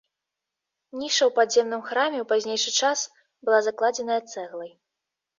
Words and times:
Ніша 0.99 1.23
ў 1.25 1.31
падземным 1.39 1.83
храме 1.89 2.17
ў 2.21 2.25
пазнейшы 2.31 2.71
час 2.85 3.03
была 3.49 3.59
закладзеная 3.67 4.17
цэглай. 4.33 4.71